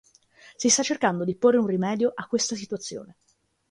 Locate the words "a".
2.15-2.25